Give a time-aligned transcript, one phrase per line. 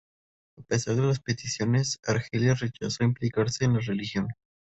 [0.57, 4.29] A pesar de las peticiones, Argelia rechazó implicarse en la región.